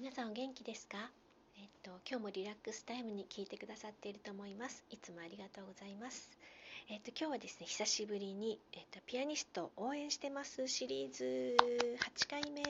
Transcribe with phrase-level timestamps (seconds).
[0.00, 0.96] 皆さんお元気ですか？
[1.58, 4.82] えっと今日もリラックスタイムに聞いてくださっていると思います。
[4.88, 6.30] いつもありがとうございます。
[6.88, 10.66] えっと今日はですね久しぶりにえっとピアニスト応援してます。
[10.68, 11.54] シリーズ
[12.24, 12.62] 8回目。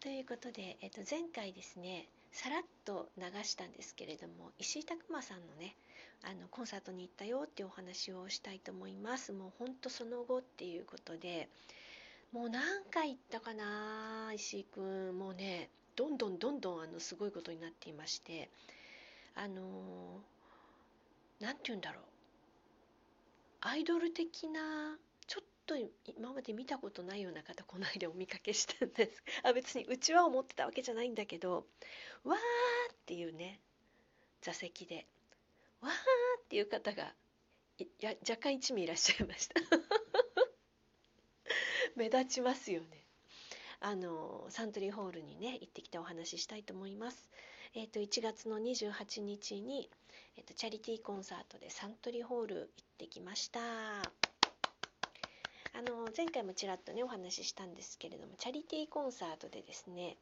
[0.00, 5.76] ということでえっと前回ですねさらっと流したんですけれども石井拓磨さんのね
[6.24, 9.32] あのコンサートに行ったよっていうお話をしたいと思います。
[9.32, 11.48] もうほんとその後っていうことで
[12.32, 18.50] もう何回行ったかな石井くんもうねどんどんどんどんあのすごいことになっていまして
[19.34, 20.20] あの
[21.40, 22.02] 何て言うんだろう。
[23.60, 24.96] アイドル的な
[25.26, 29.22] ちょっと今まで見たことないような方この間お見かけしたんです。
[29.42, 31.66] あ別にうちは思ってたわけじゃないんだけど
[32.24, 33.60] わーっていうね
[34.42, 35.06] 座席で
[35.80, 35.94] わーっ
[36.48, 37.12] ていう方が
[37.78, 39.54] いや若干1名いらっしゃいました。
[41.98, 42.86] 目立ちますよね。
[43.80, 47.28] あのサントリーホールにね行ってきたお話ししたいと思います。
[47.74, 49.90] えっ、ー、と1月の28日に、
[50.36, 52.66] えーと、チャリティーコンサートでサントリーホール行っ
[52.98, 53.60] てきました。
[53.60, 54.02] あ
[55.82, 60.16] の前回もちらっとねお話ししたんですけれどもチャリティーコンサートでですね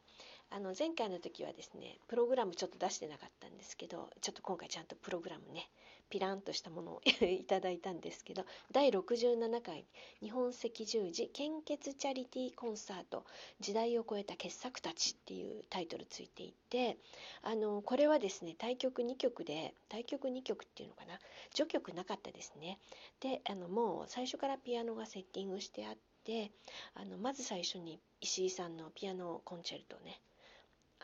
[0.49, 5.69] あの前回の時はですねプログラムちょっと出してなかったんですけどちょっと今回ちゃんとプログラムね
[6.09, 9.85] ピランとしたものを いただいたんですけど第67回
[10.21, 13.25] 日本赤十字献血チャリティーコンサート
[13.59, 16.97] 時代を超えた傑作たちっていうタイトルついていて
[17.41, 21.19] あのこれはですね対局2曲で対局2曲っていうのかな
[21.53, 22.79] 序曲なかったですね。
[23.19, 26.51] であのもう最初からピアノがセッティングしてあって
[26.93, 30.21] あのまず最初に石井さんのピアノコンチェルトね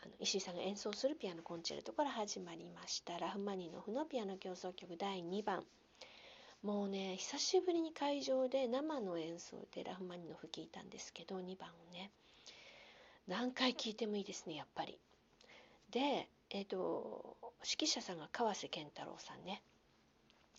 [0.04, 5.64] あの石井さんが演奏するピアノコンチェルトから始まりましたラフマニノフのピアノ協奏曲第2番。
[6.62, 12.10] もうね久しぶりに会場で生の演奏でラフマニノフ聴いたんですけど2番をね。
[13.26, 14.98] 何回聴いてもいいですねやっぱり。
[15.88, 19.62] でえっ、ー、と指揮者さんが川瀬健太郎さんね。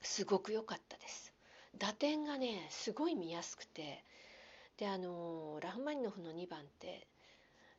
[0.02, 1.32] すごく良かったです。
[1.78, 4.04] 打点がねすごい見やすくて。
[4.78, 7.08] であのラフマニノフの2番って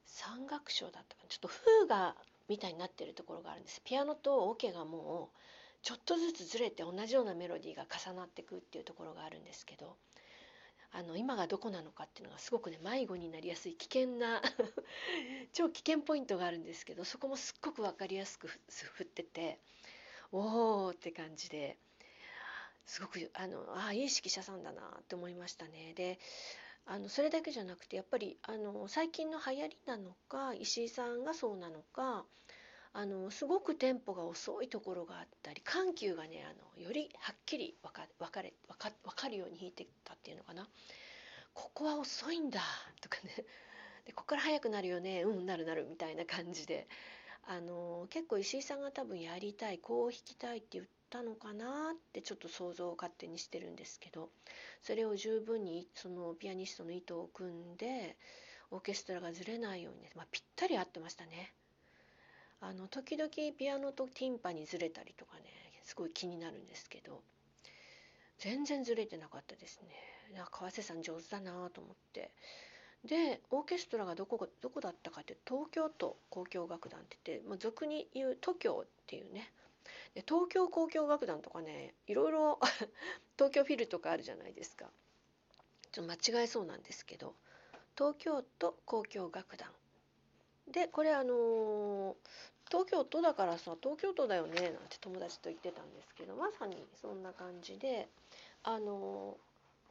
[0.07, 2.15] 三楽章だったかなちょっとフーガ
[2.49, 5.39] みたいになってるところがあるんですピアノとオケがもう
[5.83, 9.97] ちょっとずつずれて同じようなメロディーが重なってくっていうところがあるんですけど
[10.93, 14.41] あの今がどこなのかっていうのがすごくね迷子になりやすい危険な
[15.53, 19.59] 超危険ポイントがあるんですけどそこもすっごく分かりやすく振ってて
[20.33, 21.79] おおって感じで
[22.87, 25.93] すごくあのああいい指揮者さんだなって思いましたね。
[25.95, 26.19] で
[26.87, 32.25] あのそれだけじゃなくてやっぱりあの最近の流行りなのか石井さんがそうなのか
[32.93, 40.69] あのすごくテンポが遅いところがあったり緩急がねあのよりはっきり分か分かれ分か分かるように弾いてたっていうのかな。
[41.53, 42.61] ここは遅いんだ
[43.01, 43.45] とかね。
[44.05, 45.23] でここから速くなるよね。
[45.23, 46.87] うんなるなるみたいな感じで。
[47.49, 54.29] あの結構石井さんが多分やりたいこう弾きたいって言ったのかなってちょっと想像を勝手にしてるんですけど
[54.83, 58.17] それを十分にそのピアニストの意図を組んで
[58.71, 61.53] オーケストラがずれないように、まあ、ぴったり合ってましたね。
[62.61, 65.45] あの時々ピアノとティンパにずれたりとかね
[65.85, 67.23] すごい気になるんですけど
[68.39, 69.89] 全然ずれてなかったですね。
[70.51, 72.31] 川瀬さん上手だなと思って
[73.05, 79.53] でオーケストラがどこどこだったかって東京都交響楽団って言って、まあ、俗に言う都京っていうね
[80.15, 82.59] で東京交響楽団とかねいろいろ
[83.37, 84.91] 東京フィルとかあるじゃないですか。
[85.93, 87.35] ちょっと間違えそうなんですけど
[87.97, 89.71] 東京都交響楽団。
[90.69, 92.17] でこれあのー、
[92.69, 98.09] 東京都だからさ東京都だよねなんて友達と言ってたんですけどまさにそんな感じで
[98.65, 99.37] あの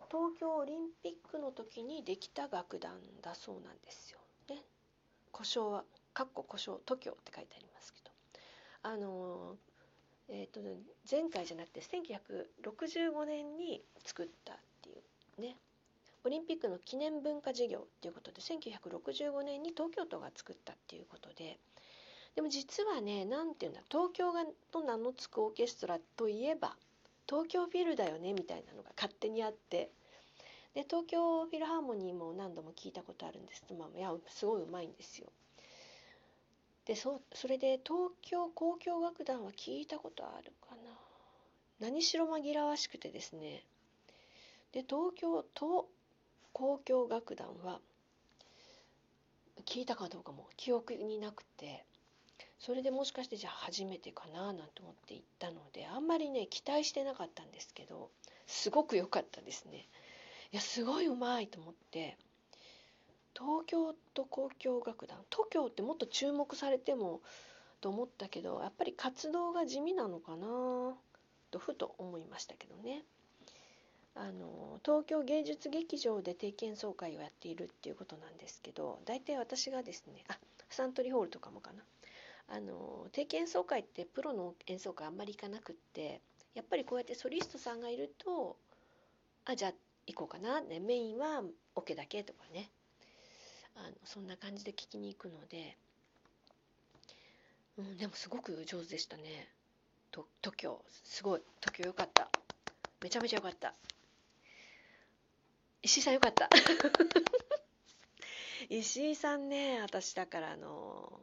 [0.01, 4.19] ー、東京オリンピックの時にできた楽団だそうなんですよ。
[4.49, 4.61] ね、
[5.31, 8.11] 故障は「かっこ故障都京」って書いてありますけど。
[8.83, 9.57] あの
[10.29, 10.59] えーと、
[11.09, 14.93] 前回じゃなくて1965年に作ったってい
[15.37, 15.57] うね。
[16.23, 21.59] オリンピックの記念文化事業っていうことで1965年に東京都が作ったっていうことで。
[22.35, 26.75] でも実はね何て言うんだ東京がと名の付くオーケストラといえば
[27.29, 29.91] 東京フィルだよねみたいなのが勝手にあって。
[30.73, 33.63] で東京フィルハーモニーも何度も聞いたことあるんです。
[33.79, 35.31] まあいやすごいうまいんですよ。
[36.85, 40.81] でそれで東京交響楽団は聞いたことあるかな。
[41.79, 43.63] 何しろ紛らわしくてですね。
[44.71, 45.87] で東京都
[46.53, 47.79] 交響楽団は
[49.65, 51.85] 聞いたかどうかも記憶になくて。
[52.57, 58.09] それでもしかしてじゃあ初めてかななんて思って行ったのであんまりね期待してなかったんですけど
[58.47, 59.87] すごく良かったですね。
[60.51, 62.17] いやすごいうまいと思って。
[63.37, 67.21] 東京都交響楽団東京ってもっと注目されても
[67.81, 70.47] と思ったけどやっぱり活動が地味なのかな
[71.51, 73.03] とふと思いましたけどね。
[74.17, 80.37] あの東京芸術劇場で定期演奏会をやっているっていうことなんですけど大体私がですねあ
[80.69, 81.83] サントリーホールとかもかな。
[82.47, 86.21] あの定期演奏会ってプロの演奏会あんまり行かなくって
[86.53, 88.55] やっぱりこうやってソリストさんがいると
[89.45, 89.73] あじゃあ
[90.07, 91.41] 行こうかな、ね、メインは
[91.75, 92.69] オ、ケだけとかね。
[93.75, 95.77] あのそんな感じで聞きに行くので、
[97.77, 99.49] うん、でもすごく上手でしたね。
[100.11, 101.41] と TOKIO すごい。
[101.61, 102.29] TOKIO よかった。
[103.01, 103.73] めちゃめちゃよかった。
[105.83, 106.49] 石井さんよかった。
[108.69, 111.21] 石井さんね私だからあの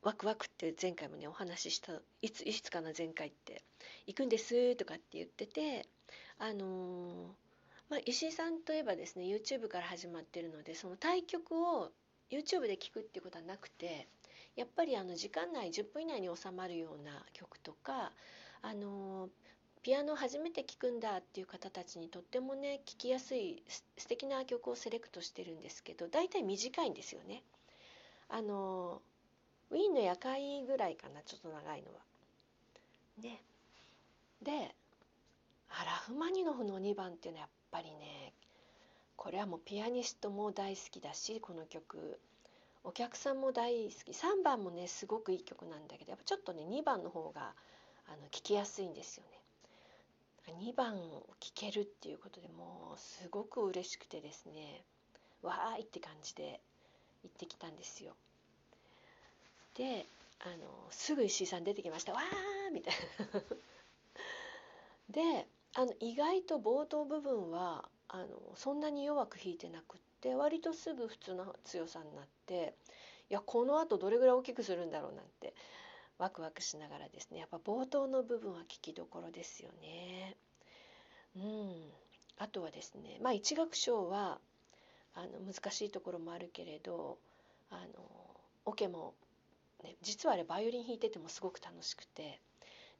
[0.00, 2.00] ワクワクって前回もねお話しした。
[2.22, 3.62] いついつかな前回って。
[4.06, 5.86] 行くんですとかって言ってて
[6.38, 7.34] あの
[7.92, 11.90] まあ、石井さんといえばですね YouTube から始まってるのでその対局を
[12.30, 14.08] YouTube で聴くっていうことはなくて
[14.56, 18.12] やっぱりあの時間内10分以内に収まるような曲とか
[18.62, 19.28] あの
[19.82, 23.62] ピアノ初めて聴くんだっていう方たちにとってもね聴きやすい
[23.98, 27.42] 素敵な曲をセレクトしてるんですけど大体短いんですよね。
[28.30, 29.02] あの
[29.68, 32.00] ウィーンの夜会ぐらいかなちょっと長いのは。
[33.22, 33.42] ね。
[34.40, 34.74] で
[35.68, 38.32] あラフマニノフの2番っていうのはやっぱりね
[39.16, 42.20] これはもうピアニストも大好きだしこの曲
[42.84, 47.54] お客さんも大好き3番もねすごくいい曲なんだけどやっぱちょっとね2番の方が
[48.06, 49.30] あの聴きやすいんですよね。
[50.60, 54.82] 2番を聴けるっていうことでもうすごく嬉しくてですね
[55.40, 56.60] わーいって感じで
[57.22, 58.14] 行ってきたんですよ。
[59.74, 60.04] で
[60.40, 62.94] あのすぐ石井さん出てきました「わー!」みたい
[63.32, 63.40] な。
[65.10, 68.26] であの意外と冒頭部分はあの
[68.56, 72.74] そんなに弱く弾いてなくって割とすぐ普通の強さになって
[73.30, 75.54] いやこのあとどれぐらい大きくするんだろうなんて
[76.18, 77.38] ワクワクしながらですね。
[77.38, 80.36] やっぱ冒頭の部分は聞きどころですよね。
[81.34, 81.90] うん、
[82.38, 84.38] あとはですねまあ一楽章は
[85.14, 87.18] あの難しいところもあるけれど
[87.70, 88.04] あの
[88.66, 89.14] オケも、
[89.82, 92.40] ね、実はあれバイオリン弾いててもすごく楽しくて。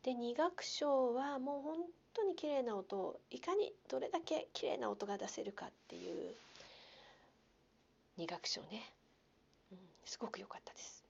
[0.03, 1.77] で二楽章はもう本
[2.15, 6.35] 当に綺麗な音をいかにどれだけ綺麗な音が出せるかっていう
[8.17, 8.83] 二楽章ね、
[9.71, 11.05] うん、すごく良かったです。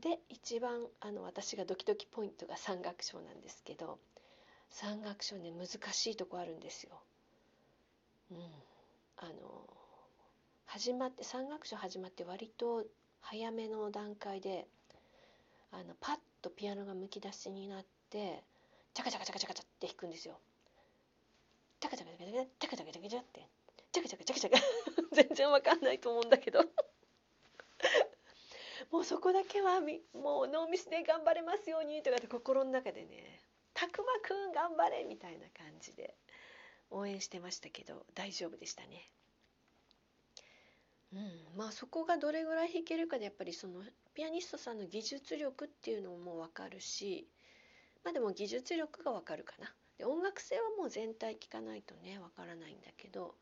[0.00, 3.98] で一番あの私がドキドキポイントが三楽章なんですけど
[4.70, 6.90] 三楽章ね難しいとこあるんですよ。
[8.30, 8.38] うん、
[9.16, 9.32] あの
[10.66, 12.84] 始まって三楽章始まって割と
[13.20, 14.66] 早めの段階で
[15.72, 18.44] あのパッとピアノがむき出しになって
[18.94, 20.38] チャカチャカチャカチャカチャって弾くんですよ。
[21.80, 23.48] チャカチャカチャカチャカチャカチャカチャカチャって
[23.92, 24.58] チャカチャカチャカチャカ
[25.12, 26.60] 全然わかんないと思うんだけど
[28.92, 33.40] もうそこだけはもうノーミスで頑張れますようにとかって心の中でね
[33.74, 36.14] 「たくまくん頑張れ!」みたいな感じで
[36.90, 39.10] 応援してましたけど大丈夫でしたね。
[41.12, 43.80] うん、まあそこがどれぐらい弾けるかでやっぱりその
[44.14, 47.26] ピアニストさんの技術力っていうのも分かるし
[48.04, 49.72] まあでも技術力がわかるかな。
[49.98, 53.34] で音楽性はもう全体聞かないとねわからないんだけど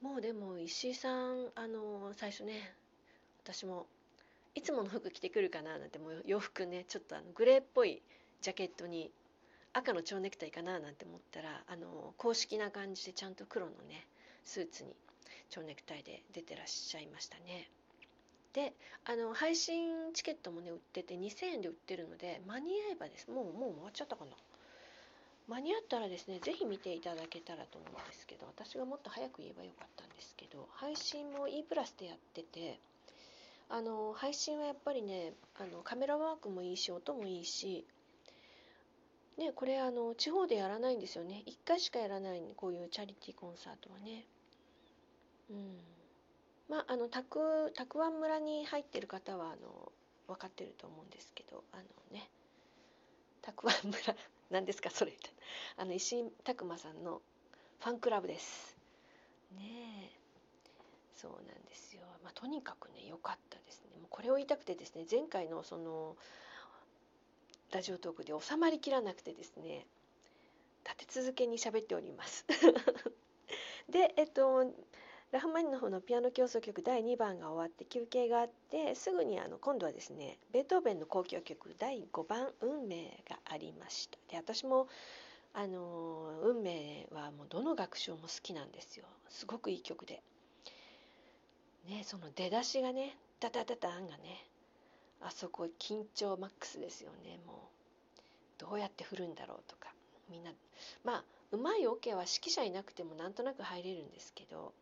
[0.00, 2.74] もうでも石井さんあの最初ね
[3.44, 3.86] 私も
[4.54, 8.02] いつもの服着てくるかななんてもう洋服ねちょっとあのグレーっぽい
[8.40, 9.12] ジャケットに
[9.72, 14.06] 赤の蝶ネクタイかななんて思ったらあの公式な感じでちゃんと黒のね
[14.44, 14.94] スーツに
[15.50, 17.68] 蝶ネクタイで出てらっしゃいましたね。
[18.52, 18.74] で
[19.04, 23.30] あの配信チケットもね売ってて2000円で売ってるので間に合えばです。
[23.30, 24.32] もうもう終わっちゃったかな。
[25.48, 32.78] 間に合ったらですね是非見ていただけたらと思うんですけど私がもっと早く言えばよかったんですけど配信も E プラスでやってて
[33.68, 37.84] あの配信はやっぱりねあのカメラワークもいいし音もいいし
[39.38, 41.42] ねこれあの地方でやらないんですよね。
[41.46, 44.24] 1回しかやらないこういうチャリティーコンサートはね。
[45.52, 45.78] うん。
[46.68, 49.92] まあ、あのたくたくわん村に入ってる方はあの
[50.26, 52.28] 分かってると思うんですけどあのね。
[53.42, 54.16] たくわん村
[54.50, 55.12] 何ですかそれ
[55.76, 57.20] あの石井拓磨さんの
[57.80, 58.76] ファンクラブです。
[59.52, 60.22] ねえ。
[61.14, 63.98] そうなんですよ、まあ、とにかくね良かったですね。
[63.98, 66.16] もうこれを言いたくてですね前回のその
[67.70, 69.86] ラジオトークで収まりきらなくてですね
[70.84, 72.46] 立て続けに喋っております。
[73.88, 74.72] でえっと
[75.32, 84.18] ラフマニノフのピアノ協奏曲第2番が終わって休憩があってすぐにあの今度はですねベートーベンの交響曲第5番「運命」がありました。
[84.28, 84.88] で私も
[85.54, 89.06] あの運命はもうどの楽章も好きなんですよ。
[89.30, 90.22] すごくいい曲で。
[91.86, 94.46] ねその出だしがねダダダダンがね
[95.22, 97.38] あそこ緊張マックスですよね。
[97.46, 97.70] も
[98.18, 98.20] う
[98.58, 99.94] どうやって振るんだろうとか。
[100.28, 100.52] みんな
[101.04, 104.74] まあうまいオ、ケは指揮者いなくてもなんとなく入れるんですけど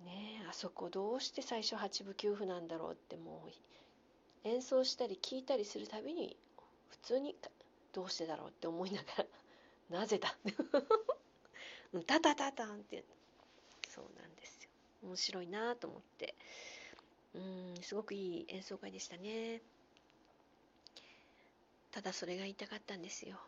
[0.00, 6.36] ねあそこどうして最初8分9分なんだろうってもう演奏したり聞いたりするたびに
[6.90, 7.36] 普通に
[7.92, 9.26] どうしてだろうって思いながら
[10.00, 10.36] なぜだ
[12.06, 13.04] タタタタンって
[13.88, 14.70] そうなんですよ
[15.04, 16.34] 面白いなと思って
[17.34, 19.60] うんすごくいい演奏会でしたね。
[21.90, 23.38] ただそれが言いたかったんですよ。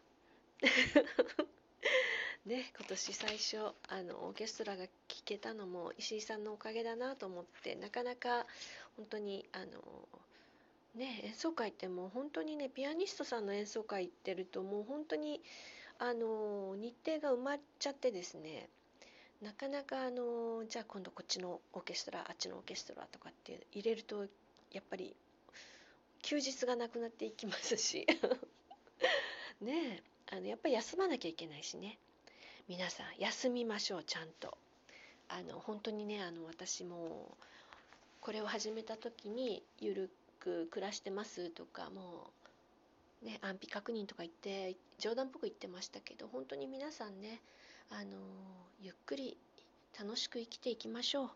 [2.46, 4.90] ね今年最初あのオーケストラが聴
[5.24, 8.46] けたのも石井さんのおかげだなと思ってなかなか
[8.96, 9.64] 本当にあの
[10.94, 15.40] ね演奏会ってもう本当にねピアニストさんの演奏会行ってるともう本当に
[15.98, 18.68] あの日程が埋まっちゃってですね
[19.42, 24.26] なかなかあのじゃあ今度こっちのオーケストラあっちのオーケストラとかって入れると
[24.72, 25.16] やっぱり
[26.22, 28.06] 休日がなくなっていきますし。
[29.60, 31.98] ねあのやっぱり休まなきゃいけないしね。
[32.68, 34.58] 皆さん休みましょうちゃんと。
[35.28, 37.36] あの本当にねあの私も
[38.20, 42.30] これを始めた時にゆるく暮らしてますとかも
[43.22, 47.40] うね安否確認とか言って冗談っぽく言ってましたけど本当に皆さんね
[47.90, 48.18] あの
[48.80, 49.36] ゆっくり
[49.98, 51.30] 楽しく生きていきましょう。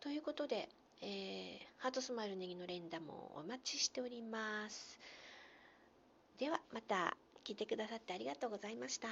[0.00, 0.68] ということで、
[1.00, 4.98] えー、ハートスマイルネギの連打もお待ちしております。
[6.38, 9.08] ではまた聞いてくださってありがとうございました。